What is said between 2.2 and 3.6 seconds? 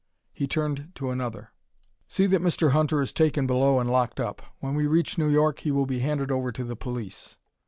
that Mr. Hunter is taken